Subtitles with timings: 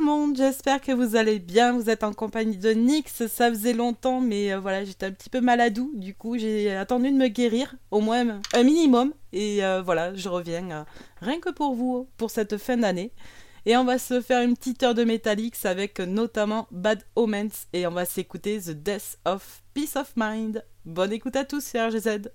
[0.00, 3.74] le monde, j'espère que vous allez bien, vous êtes en compagnie de Nix, ça faisait
[3.74, 7.28] longtemps mais euh, voilà j'étais un petit peu maladou, du coup j'ai attendu de me
[7.28, 10.84] guérir, au moins un minimum, et euh, voilà je reviens euh,
[11.20, 13.12] rien que pour vous, pour cette fin d'année.
[13.66, 17.86] Et on va se faire une petite heure de Metallics avec notamment Bad Omens et
[17.86, 20.64] on va s'écouter The Death of Peace of Mind.
[20.86, 22.30] Bonne écoute à tous, c'est RGZ.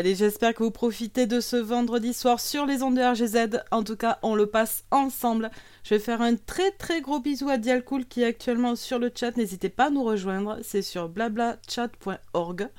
[0.00, 3.60] Allez, j'espère que vous profitez de ce vendredi soir sur les ondes de RGZ.
[3.70, 5.50] En tout cas, on le passe ensemble.
[5.84, 9.12] Je vais faire un très très gros bisou à Dialcool qui est actuellement sur le
[9.14, 9.36] chat.
[9.36, 10.56] N'hésitez pas à nous rejoindre.
[10.62, 12.70] C'est sur blablachat.org.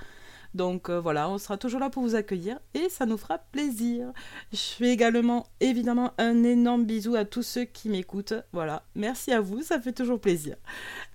[0.56, 4.12] Donc euh, voilà, on sera toujours là pour vous accueillir et ça nous fera plaisir.
[4.52, 8.34] Je fais également évidemment un énorme bisou à tous ceux qui m'écoutent.
[8.52, 10.56] Voilà, merci à vous, ça fait toujours plaisir.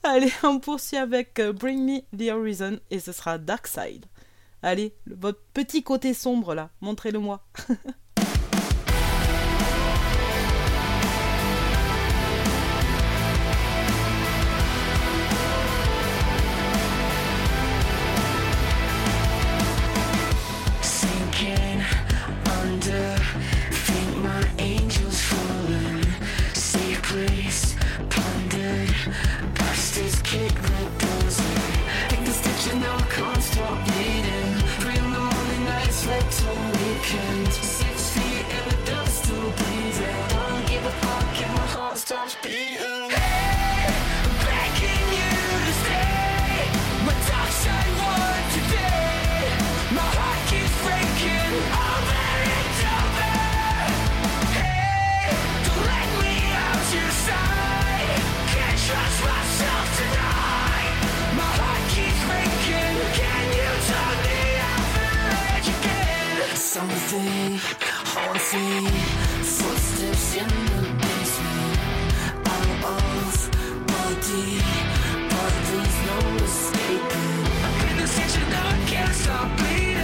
[0.05, 4.07] Allez, on poursuit avec euh, Bring Me the Horizon et ce sera Dark Side.
[4.67, 7.47] Allez, votre petit côté sombre là, montrez-le-moi.
[42.07, 43.11] stops beating.
[43.11, 43.91] Hey,
[44.23, 45.35] I'm begging you
[45.67, 46.71] to stay.
[47.03, 49.51] My dark side won today.
[49.91, 51.55] My heart keeps breaking
[51.91, 52.23] over
[52.55, 53.35] and over.
[54.55, 55.35] Hey,
[55.67, 57.11] don't let me out your.
[58.55, 60.95] Can't trust myself tonight.
[61.35, 62.97] My heart keeps breaking.
[63.19, 64.39] Can you turn me
[64.71, 64.95] off?
[66.55, 67.59] Something.
[69.43, 70.76] Footsteps in the
[74.07, 74.61] melody
[76.07, 79.96] no escaping I'm in the section now I can't stop bleeding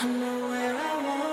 [0.00, 1.31] I know where I want.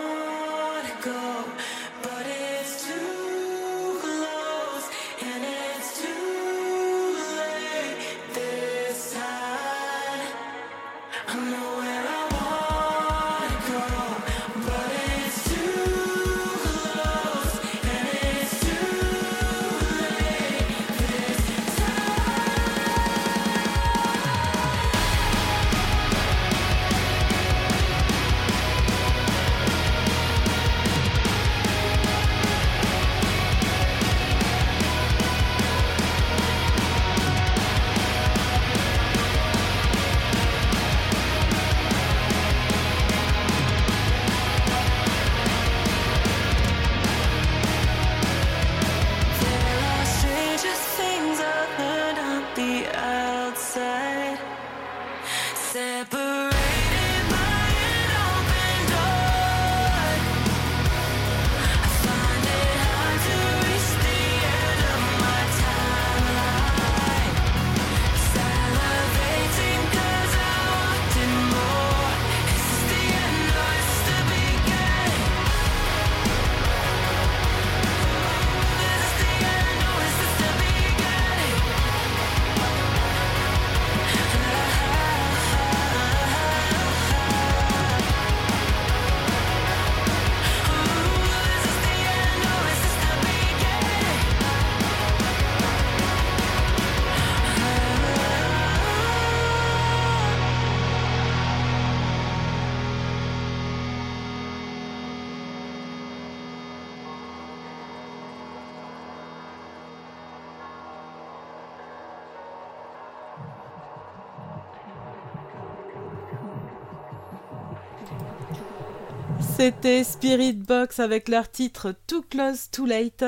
[119.40, 123.26] C'était Spirit Box avec leur titre Too Close, Too Late.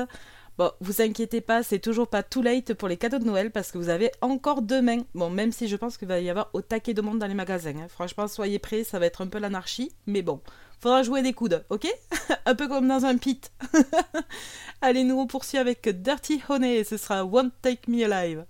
[0.58, 3.72] Bon, vous inquiétez pas, c'est toujours pas too late pour les cadeaux de Noël parce
[3.72, 5.00] que vous avez encore demain.
[5.16, 7.34] Bon, même si je pense qu'il va y avoir au taquet de monde dans les
[7.34, 7.74] magasins.
[7.78, 7.88] hein.
[7.90, 9.92] Franchement, soyez prêts, ça va être un peu l'anarchie.
[10.06, 10.42] Mais bon,
[10.80, 11.88] faudra jouer des coudes, ok?
[12.46, 13.52] Un peu comme dans un pit.
[14.82, 18.46] Allez, nous on poursuit avec Dirty Honey et ce sera Won't Take Me Alive.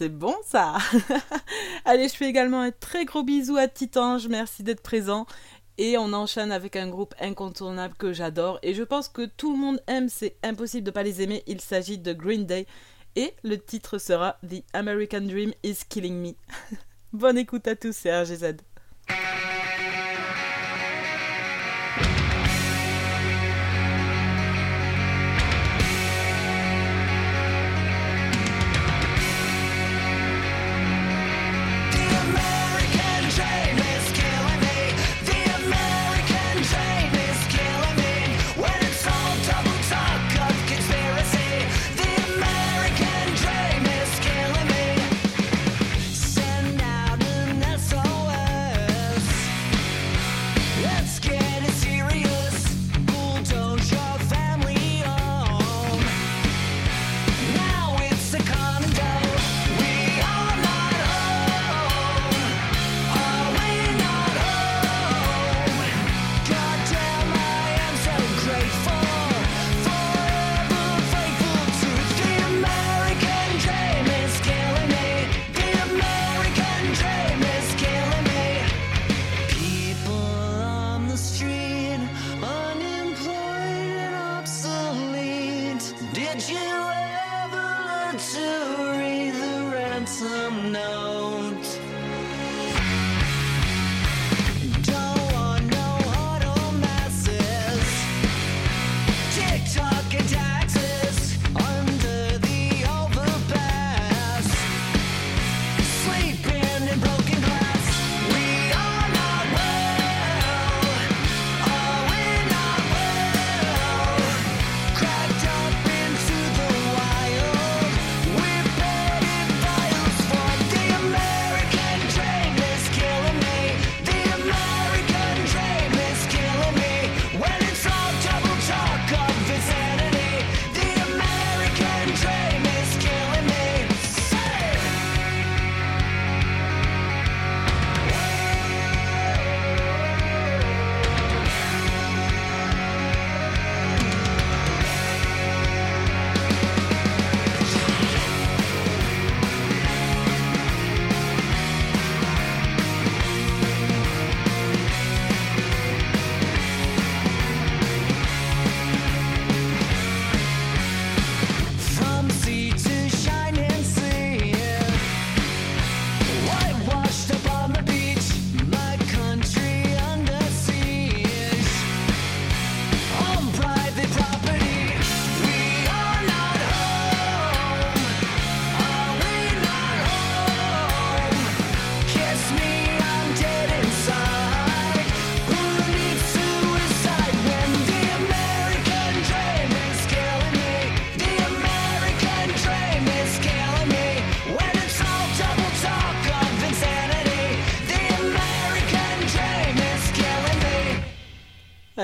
[0.00, 0.78] C'est bon ça
[1.84, 5.26] Allez, je fais également un très gros bisou à Titange, merci d'être présent.
[5.76, 9.58] Et on enchaîne avec un groupe incontournable que j'adore et je pense que tout le
[9.58, 11.42] monde aime, c'est impossible de pas les aimer.
[11.46, 12.66] Il s'agit de Green Day
[13.14, 16.32] et le titre sera The American Dream is Killing Me.
[17.12, 18.69] Bonne écoute à tous, c'est RGZ.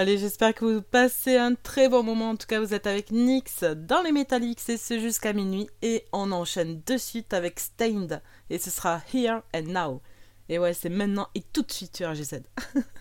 [0.07, 2.31] Allez, j'espère que vous passez un très bon moment.
[2.31, 5.69] En tout cas, vous êtes avec Nyx dans les Metallics et c'est jusqu'à minuit.
[5.83, 8.23] Et on enchaîne de suite avec Stained.
[8.49, 10.01] Et ce sera Here and Now.
[10.49, 12.43] Et ouais, c'est maintenant et tout de suite sur RGZ.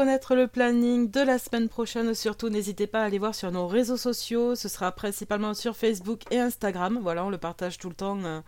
[0.00, 3.66] connaître le planning de la semaine prochaine, surtout n'hésitez pas à aller voir sur nos
[3.66, 4.54] réseaux sociaux.
[4.54, 6.98] Ce sera principalement sur Facebook et Instagram.
[7.02, 8.40] Voilà, on le partage tout le temps, euh,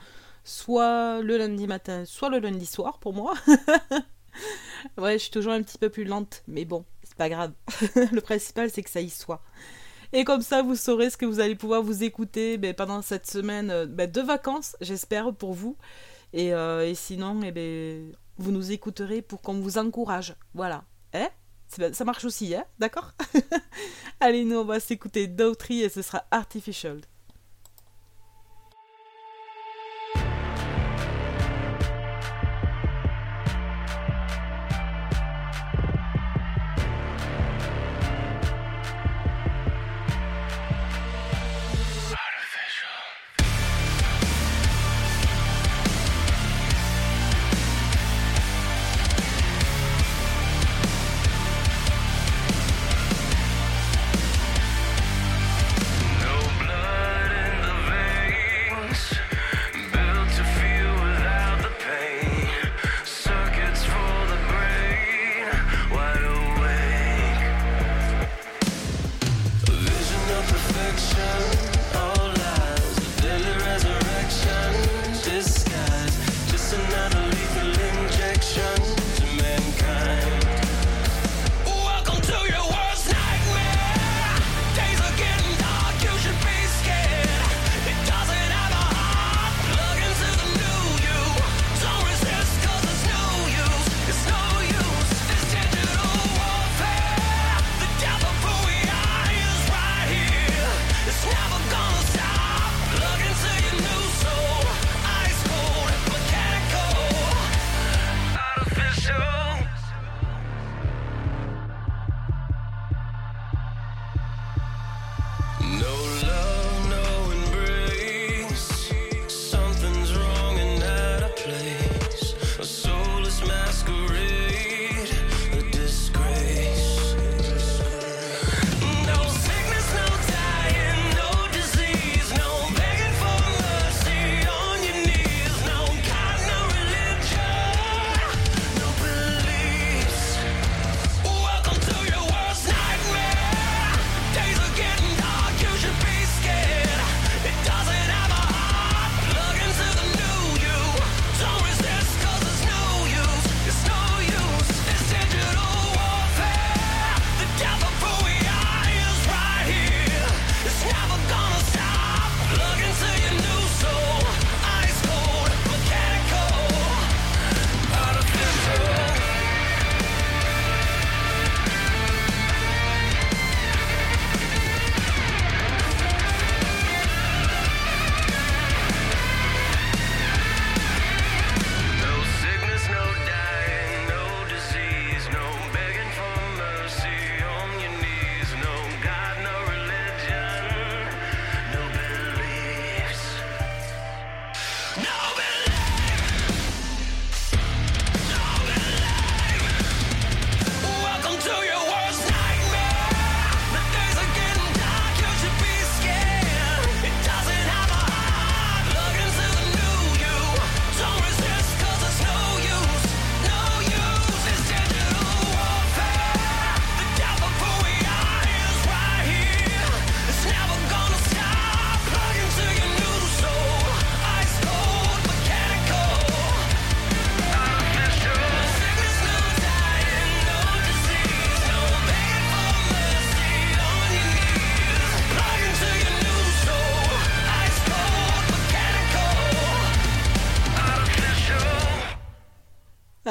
[0.44, 3.34] soit le lundi matin, soit le lundi soir pour moi.
[4.96, 7.52] ouais, je suis toujours un petit peu plus lente, mais bon, c'est pas grave.
[7.96, 9.42] le principal, c'est que ça y soit.
[10.14, 13.30] Et comme ça, vous saurez ce que vous allez pouvoir vous écouter ben, pendant cette
[13.30, 15.76] semaine euh, ben, de vacances, j'espère, pour vous.
[16.32, 20.34] Et, euh, et sinon, eh ben, vous nous écouterez pour qu'on vous encourage.
[20.54, 20.84] Voilà.
[21.12, 21.30] C'est-
[21.92, 23.12] Ça marche aussi, hein D'accord?
[24.20, 26.96] Allez, nous, on va s'écouter Dautry et ce sera Artificial.
[26.96, 27.11] Artificial.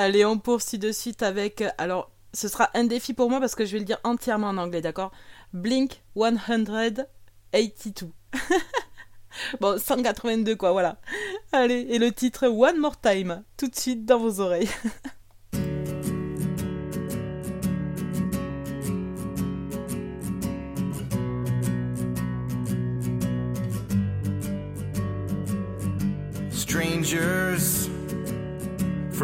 [0.01, 1.61] Allez, on poursuit de suite avec.
[1.61, 4.47] Euh, alors, ce sera un défi pour moi parce que je vais le dire entièrement
[4.47, 5.11] en anglais, d'accord?
[5.53, 8.09] Blink 182.
[9.61, 10.99] bon, 182 quoi, voilà.
[11.51, 14.71] Allez, et le titre One More Time, tout de suite dans vos oreilles.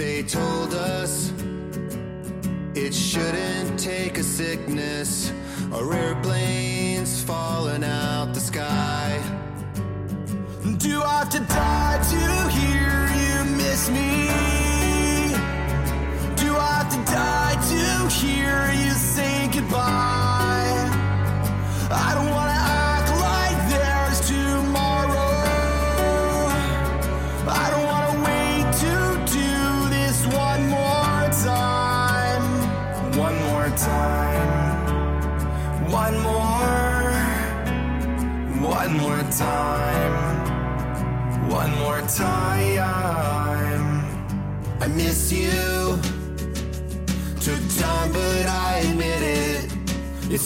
[0.00, 1.30] They told us
[2.74, 5.30] it shouldn't take a sickness
[5.74, 6.10] a rare.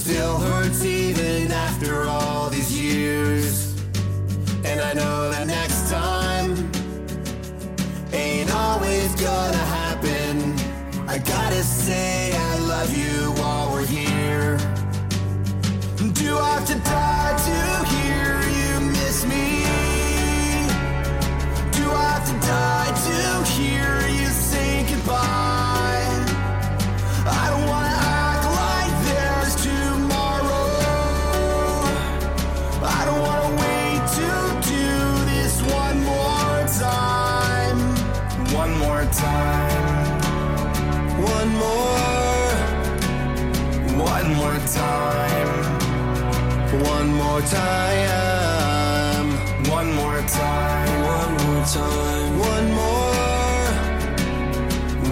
[0.04, 3.74] still hurts even after all these years.
[4.62, 6.50] And I know that next time
[8.12, 10.58] ain't always gonna happen.
[11.08, 14.58] I gotta say I love you while we're here.
[16.12, 17.58] Do I have to die to
[17.94, 19.46] hear you miss me?
[21.78, 22.83] Do I have to die?
[47.34, 49.28] more time.
[49.68, 51.02] One more time.
[51.02, 52.38] One more time.
[52.38, 53.72] One more.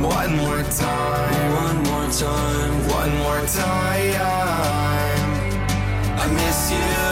[0.08, 1.52] One more time.
[1.64, 2.88] One more time.
[3.00, 4.20] One more time.
[6.16, 7.11] I miss you.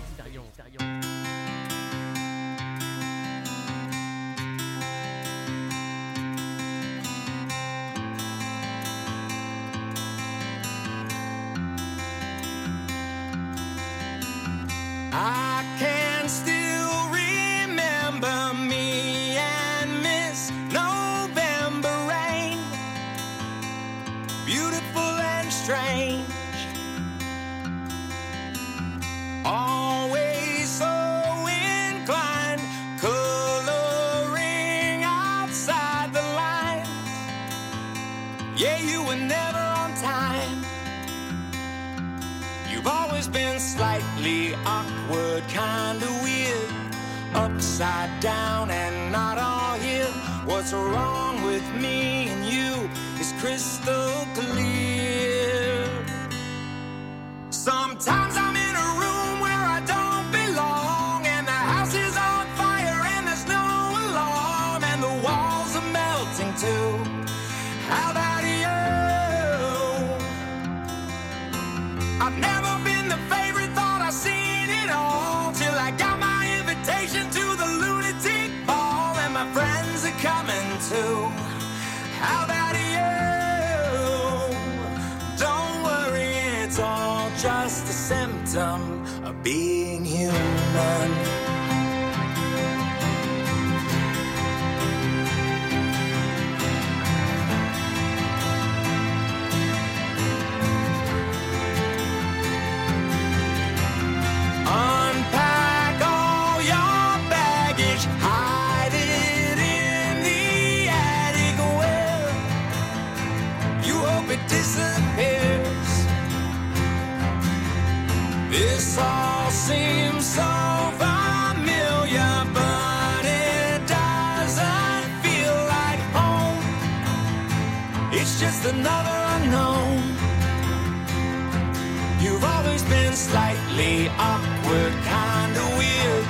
[133.71, 136.25] slightly awkward, kinda weird,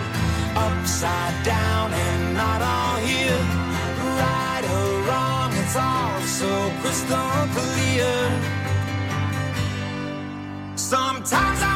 [0.56, 3.42] upside down and not all here.
[4.20, 8.16] Right or wrong, it's all so crystal clear.
[10.76, 11.70] Sometimes I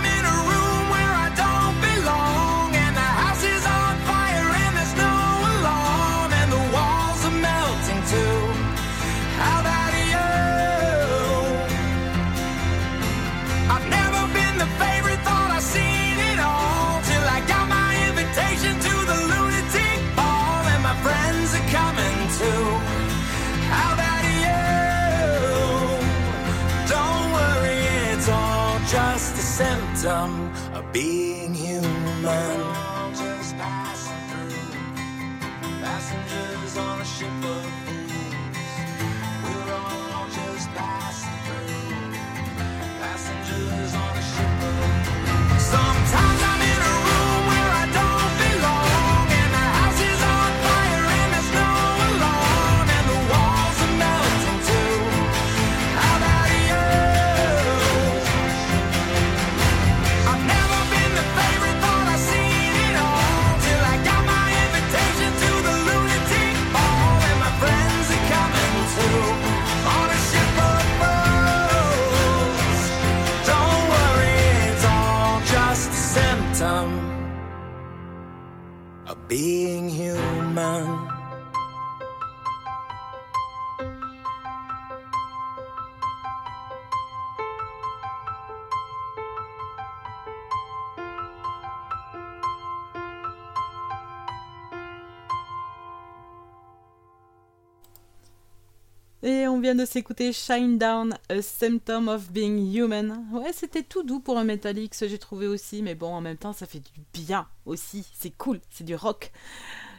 [99.74, 103.26] de s'écouter Shine Down, A Symptom of Being Human.
[103.32, 106.54] Ouais, c'était tout doux pour un Metallics, j'ai trouvé aussi, mais bon, en même temps,
[106.54, 108.06] ça fait du bien aussi.
[108.14, 109.32] C'est cool, c'est du rock.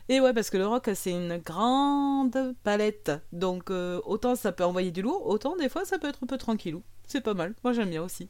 [0.09, 3.11] Et ouais, parce que le rock, c'est une grande palette.
[3.33, 6.29] Donc, euh, autant ça peut envoyer du lourd, autant des fois, ça peut être un
[6.29, 6.83] peu tranquillou.
[7.09, 8.29] C'est pas mal, moi j'aime bien aussi.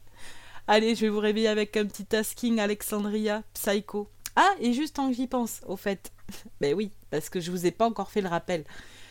[0.65, 4.09] Allez, je vais vous réveiller avec un petit tasking Alexandria Psycho.
[4.35, 6.11] Ah, et juste que j'y pense, au fait.
[6.61, 8.63] ben oui, parce que je vous ai pas encore fait le rappel.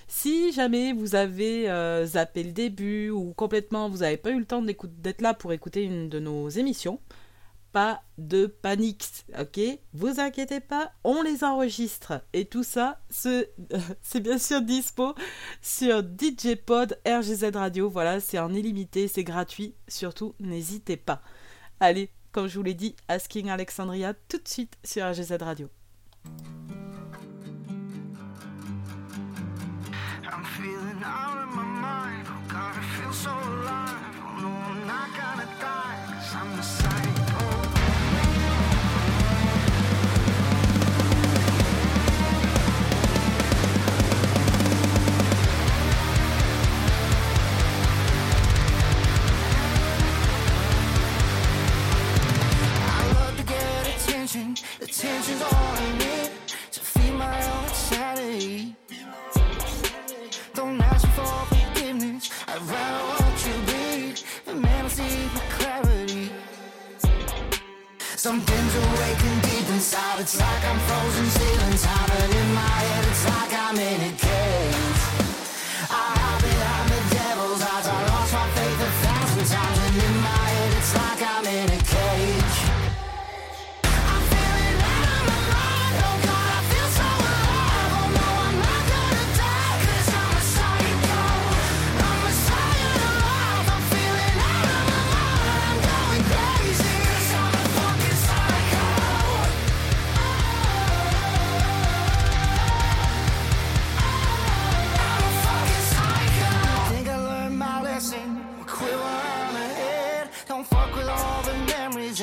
[0.08, 4.44] Si jamais vous avez euh, zappé le début ou complètement vous n'avez pas eu le
[4.46, 7.00] temps d'être là pour écouter une de nos émissions,
[7.72, 9.04] pas de panique,
[9.38, 9.60] ok?
[9.92, 12.22] Vous inquiétez pas, on les enregistre.
[12.32, 13.46] Et tout ça, ce-
[14.02, 15.14] c'est bien sûr dispo
[15.60, 17.90] sur DJ Pod RGZ Radio.
[17.90, 19.74] Voilà, c'est en illimité, c'est gratuit.
[19.88, 21.20] Surtout, n'hésitez pas.
[21.80, 25.68] Allez, comme je vous l'ai dit, Asking Alexandria tout de suite sur RGZ Radio.
[31.06, 32.26] Out of my mind.
[32.48, 34.14] God, I feel so alive.
[34.42, 35.98] No, I'm not gonna die.
[36.10, 37.36] Cause I'm psycho.
[52.78, 54.56] I love to get attention.
[55.42, 56.30] All I need
[56.72, 58.76] to feed my own insanity.
[68.26, 70.18] Something's awakened deep inside.
[70.18, 72.10] It's like I'm frozen still in time.
[72.10, 75.00] And in my head, it's like I'm in a cage.
[75.86, 77.86] I hide behind the devil's eyes.
[77.86, 79.78] I lost my faith a thousand times.
[79.78, 82.45] And in my head, it's like I'm in a cage.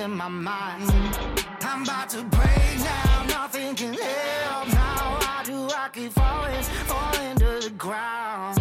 [0.03, 0.91] In my mind.
[1.61, 3.23] I'm about to break now.
[3.27, 5.17] Nothing can help now.
[5.21, 8.59] Why do I keep falling, falling to the ground?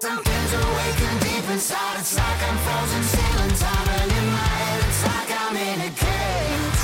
[0.00, 1.98] Something's awakened deep inside.
[2.00, 3.88] It's like I'm frozen still in time.
[4.00, 6.77] And in my head, it's like I'm in a cage.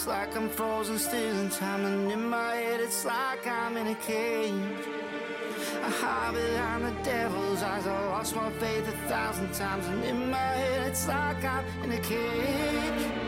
[0.00, 1.84] It's like I'm frozen still in time.
[1.84, 4.54] And in my head, it's like I'm in a cage.
[5.84, 7.86] I hide behind the devil's eyes.
[7.86, 9.86] I lost my faith a thousand times.
[9.88, 13.19] And in my head, it's like I'm in a cage.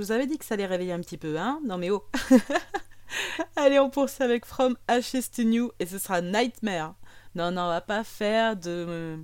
[0.00, 1.60] vous avais dit que ça allait réveiller un petit peu, hein?
[1.64, 2.04] Non mais oh
[3.56, 6.94] Allez, on poursuit avec From Ashes to New et ce sera Nightmare.
[7.34, 8.70] Non, non, on va pas faire de.
[8.70, 9.16] Euh,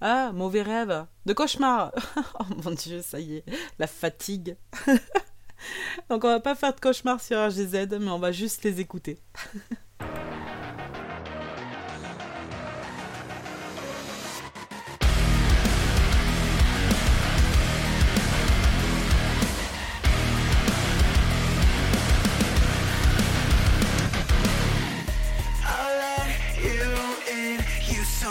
[0.00, 1.92] ah, mauvais rêve, de cauchemar
[2.40, 3.44] Oh mon dieu, ça y est,
[3.78, 4.56] la fatigue
[6.08, 9.18] Donc on va pas faire de cauchemar sur RGZ, mais on va juste les écouter.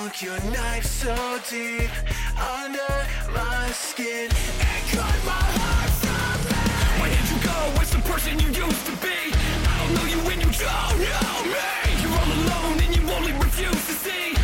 [0.10, 1.91] Sunk your knife so deep
[2.36, 2.91] under
[3.32, 6.57] my skin and cut my heart from me.
[6.99, 9.18] Why did you go with the person you used to be?
[9.70, 12.01] I don't know you when you don't know me.
[12.01, 14.39] You're all alone and you only refuse to see.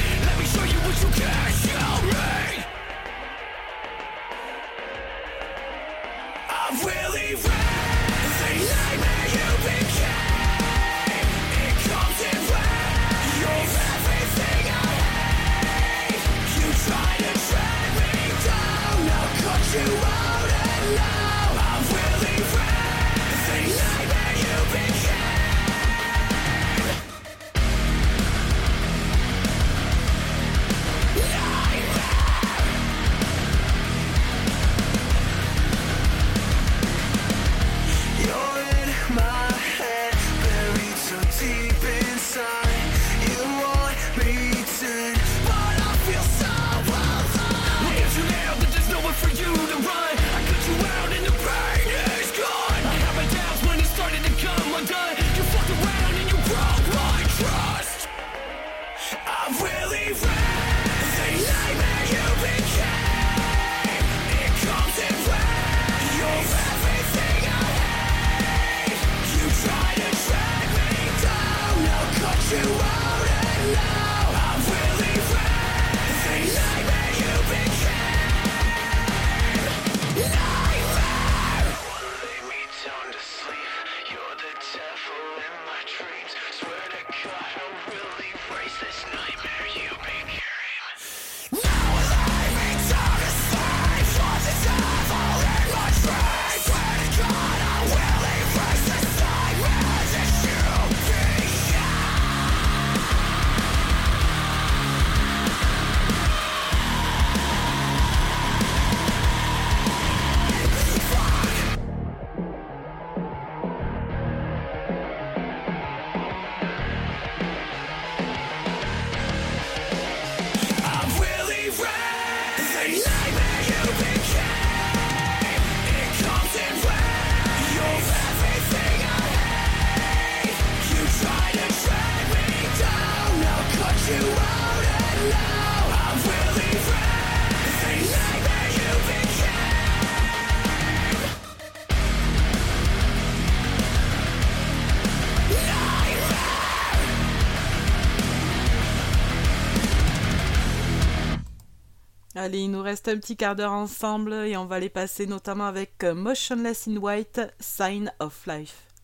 [152.38, 155.68] Allez, il nous reste un petit quart d'heure ensemble et on va les passer notamment
[155.68, 158.95] avec euh, Motionless in White, Sign of Life.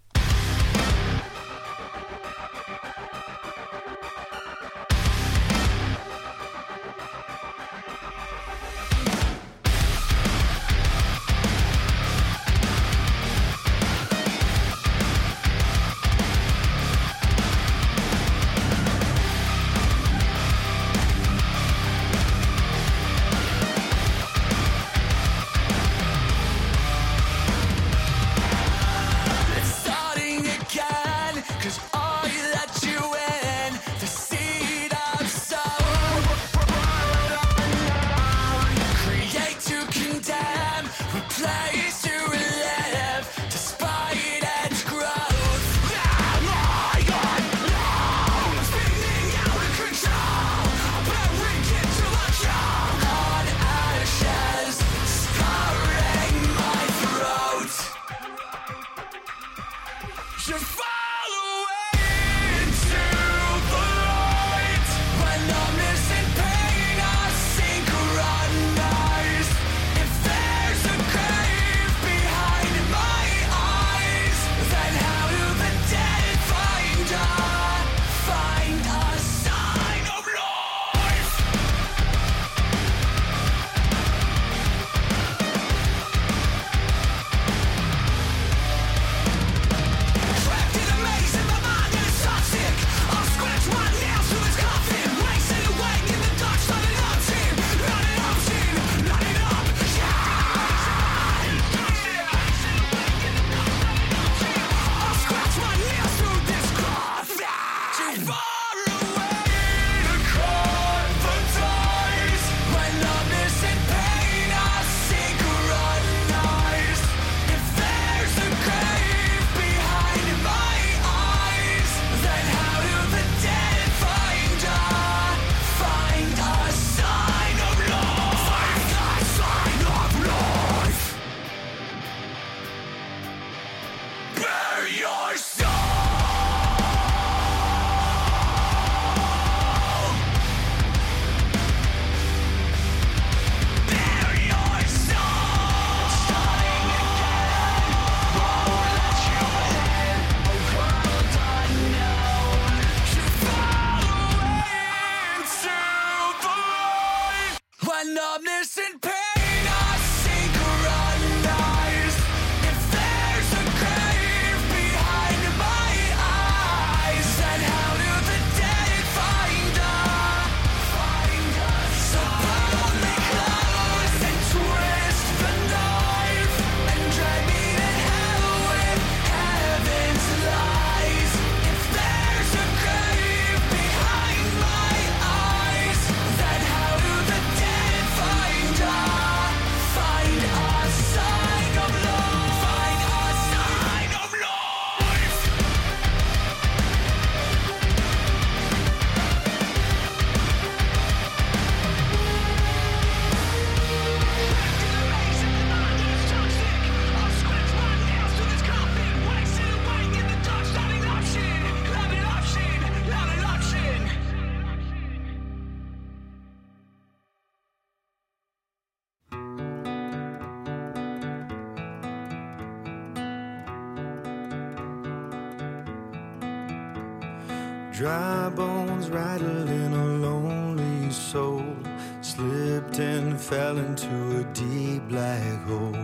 [232.81, 235.95] slipped and fell into a deep black hole.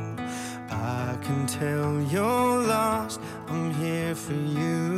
[0.70, 4.90] I can tell you're lost, I'm here for you.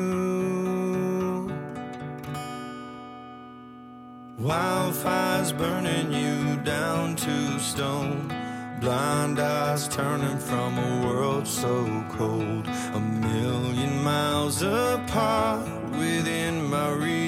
[4.39, 8.33] Wildfires burning you down to stone.
[8.79, 12.65] Blind eyes turning from a world so cold.
[12.93, 17.18] A million miles apart within my reach.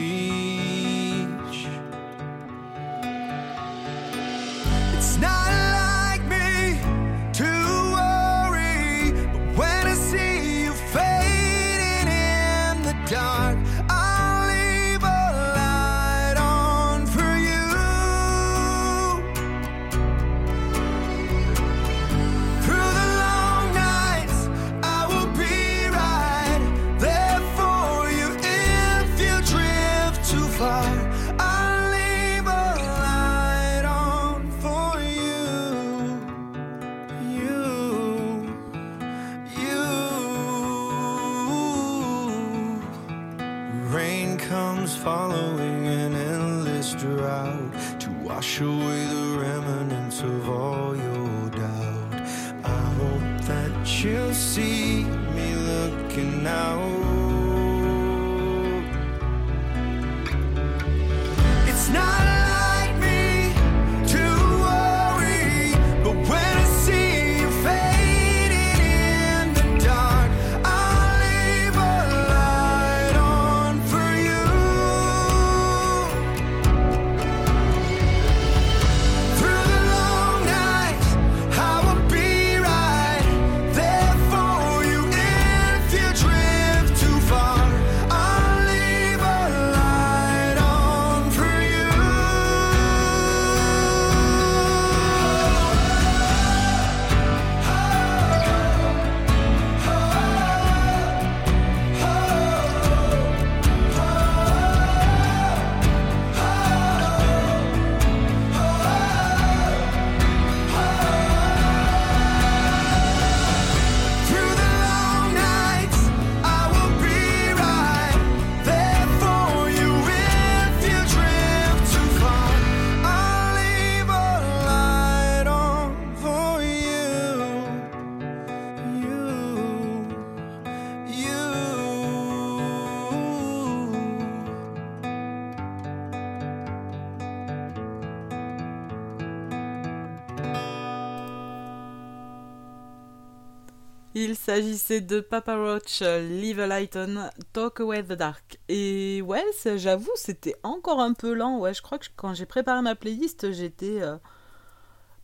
[144.52, 148.60] s'agissait de Papa Roach, euh, Leave a Light On, Talk Away the Dark.
[148.68, 149.46] Et ouais,
[149.78, 151.58] j'avoue, c'était encore un peu lent.
[151.60, 154.02] Ouais, je crois que quand j'ai préparé ma playlist, j'étais.
[154.02, 154.18] Euh,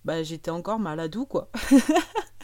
[0.06, 1.52] bah, j'étais encore maladou, quoi.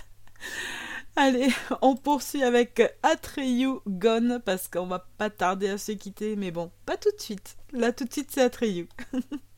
[1.15, 1.47] Allez,
[1.81, 6.69] on poursuit avec Atreyu Gone, parce qu'on va pas tarder à se quitter, mais bon,
[6.85, 7.55] pas tout de suite.
[7.71, 8.89] Là, tout de suite, c'est Atreyu.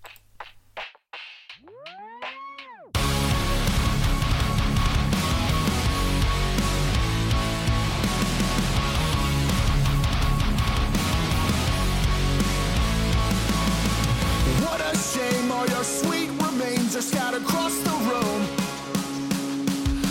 [16.96, 18.41] are scattered across the room.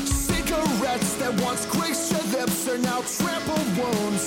[0.05, 4.27] Cigarettes that once graced your lips are now trampled wounds.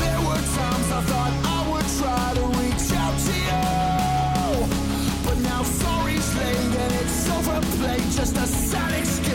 [0.00, 3.64] There were times I thought I would try to reach out to you,
[5.26, 8.10] but now sorry's late and it's overplayed.
[8.12, 9.31] Just a sad excuse.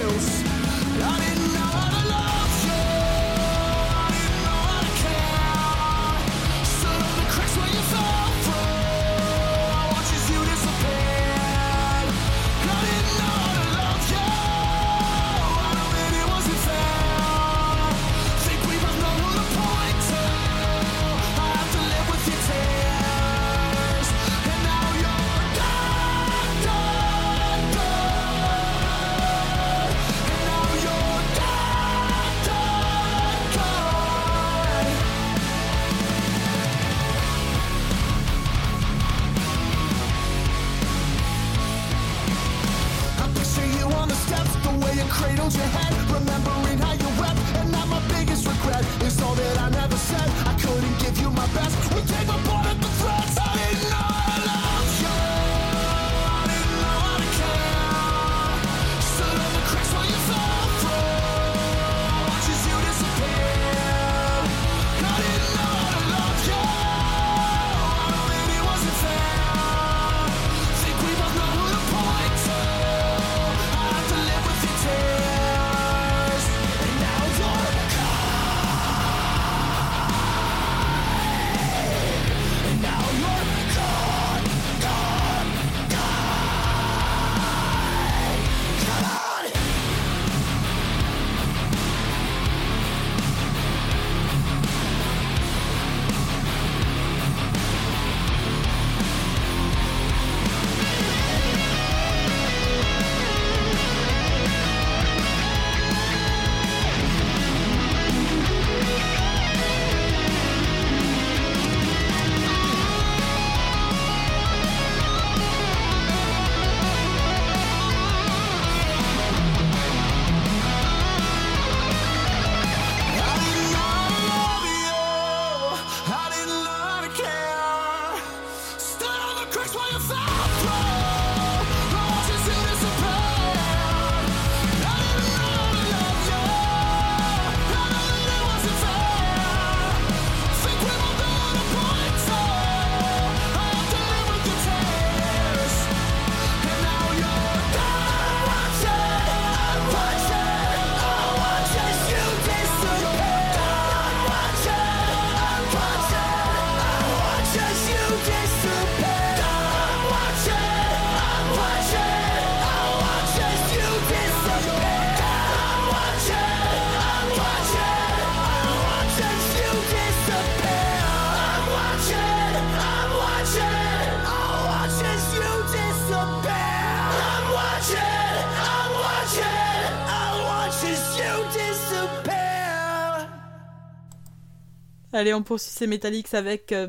[185.18, 186.88] Allez, on poursuit ces Metallics avec euh,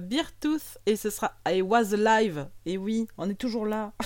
[0.85, 2.49] et ce sera I Was Alive.
[2.67, 3.95] Et oui, on est toujours là.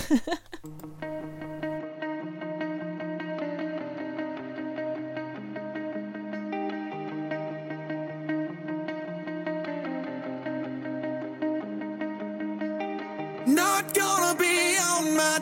[13.45, 15.33] Not gonna be on my.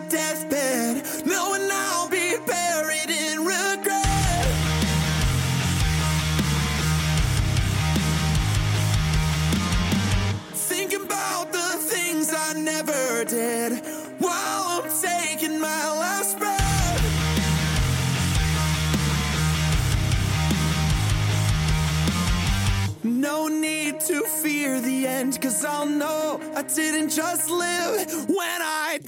[13.51, 13.73] head
[14.19, 16.61] while I'm taking my last breath.
[23.03, 28.99] No need to fear the end, cause I'll know I didn't just live when I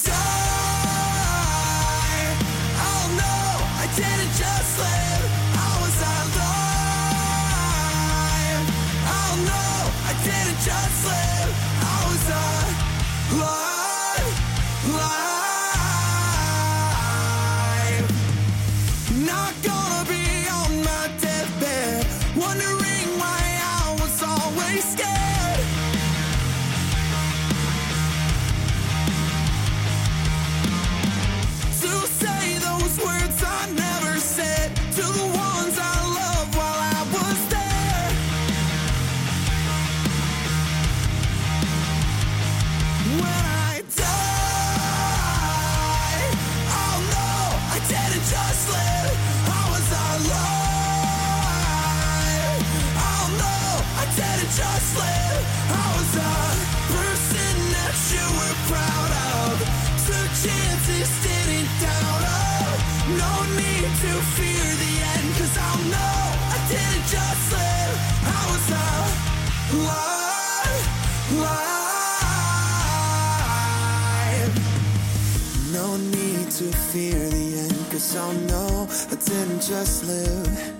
[79.68, 80.74] just live.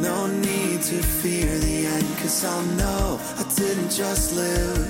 [0.00, 4.86] No need to fear the end, cause I'll know I didn't just live.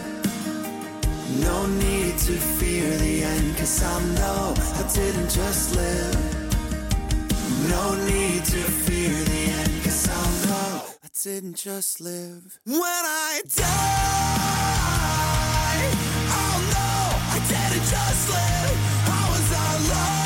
[1.41, 6.17] No need to fear the end, cause I'll know I didn't just live.
[7.71, 12.61] No need to fear the end, cause I'll know I didn't just live.
[12.67, 13.65] When I die,
[16.41, 16.93] oh no,
[17.33, 18.79] I didn't just live.
[19.09, 20.26] I was alive.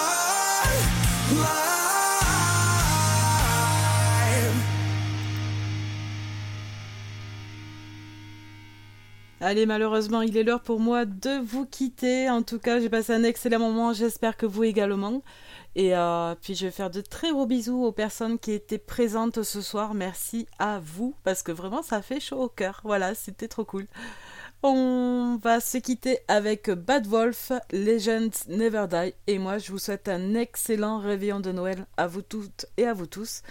[9.51, 12.29] Allez, malheureusement, il est l'heure pour moi de vous quitter.
[12.29, 13.91] En tout cas, j'ai passé un excellent moment.
[13.91, 15.23] J'espère que vous également.
[15.75, 19.43] Et euh, puis, je vais faire de très gros bisous aux personnes qui étaient présentes
[19.43, 19.93] ce soir.
[19.93, 22.79] Merci à vous parce que vraiment, ça fait chaud au cœur.
[22.85, 23.87] Voilà, c'était trop cool.
[24.63, 29.13] On va se quitter avec Bad Wolf, Legends Never Die.
[29.27, 32.93] Et moi, je vous souhaite un excellent réveillon de Noël à vous toutes et à
[32.93, 33.41] vous tous.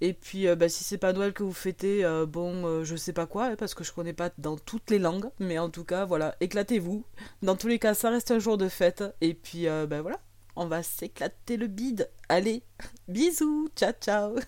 [0.00, 2.96] Et puis, euh, bah, si c'est pas Noël que vous fêtez, euh, bon, euh, je
[2.96, 5.30] sais pas quoi, hein, parce que je connais pas dans toutes les langues.
[5.38, 7.04] Mais en tout cas, voilà, éclatez-vous.
[7.42, 9.04] Dans tous les cas, ça reste un jour de fête.
[9.20, 10.20] Et puis, bah voilà,
[10.56, 12.10] on va s'éclater le bide.
[12.28, 12.62] Allez,
[13.08, 14.36] bisous, ciao, ciao.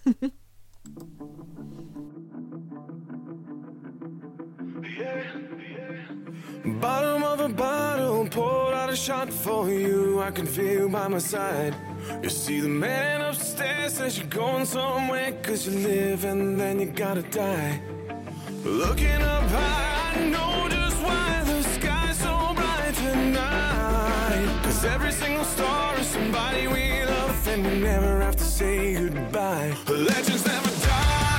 [6.64, 10.20] Bottom of shot for you.
[10.20, 11.74] I can feel by my side.
[12.22, 16.86] You see, the man upstairs says you're going somewhere, cause you live and then you
[16.86, 17.80] gotta die.
[18.64, 24.60] Looking up high, I know just why the sky's so bright tonight.
[24.62, 29.74] Cause every single star is somebody we love, and we never have to say goodbye.
[29.88, 31.31] Legends never die.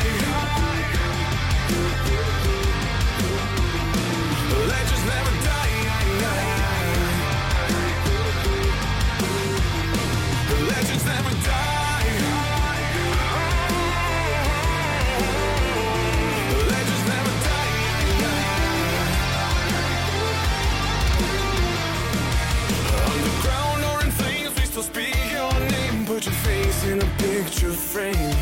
[27.44, 28.36] picture frame.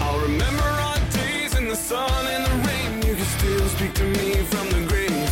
[0.00, 3.02] I'll remember our days in the sun and the rain.
[3.08, 5.30] You can still speak to me from the grave.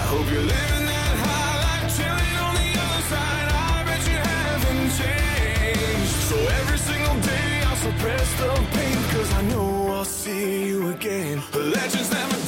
[0.00, 3.48] I hope you're living that high life, chilling on the other side.
[3.52, 6.14] I bet you haven't changed.
[6.30, 11.42] So every single day I'll suppress the pain, cause I know I'll see you again.
[11.52, 12.47] The legends never die.